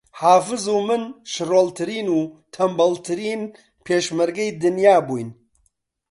حافز 0.19 0.63
و 0.75 0.77
من 0.87 1.01
شڕۆڵترین 1.33 2.07
و 2.17 2.19
تەنبەڵترین 2.53 3.41
پێشمەرگەی 3.85 4.55
دنیا 4.63 4.95
بووین 5.07 5.29